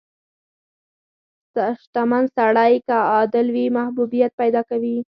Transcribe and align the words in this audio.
•شتمن 1.81 2.23
سړی 2.37 2.73
که 2.87 2.95
عادل 3.13 3.47
وي، 3.55 3.65
محبوبیت 3.77 4.31
پیدا 4.41 4.61
کوي. 4.69 4.97